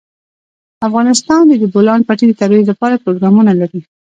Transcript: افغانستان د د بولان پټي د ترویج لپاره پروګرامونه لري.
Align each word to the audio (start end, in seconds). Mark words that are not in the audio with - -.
افغانستان 0.87 1.41
د 1.47 1.51
د 1.61 1.63
بولان 1.73 1.99
پټي 2.07 2.25
د 2.27 2.33
ترویج 2.41 2.65
لپاره 2.71 3.01
پروګرامونه 3.03 3.51
لري. 3.61 3.81